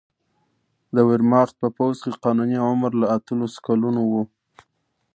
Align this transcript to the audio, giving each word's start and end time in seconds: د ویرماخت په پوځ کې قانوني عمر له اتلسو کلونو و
د 0.95 0.97
ویرماخت 1.07 1.55
په 1.61 1.67
پوځ 1.77 1.95
کې 2.03 2.19
قانوني 2.23 2.57
عمر 2.67 2.91
له 3.01 3.05
اتلسو 3.15 3.59
کلونو 3.67 4.01
و 4.11 4.13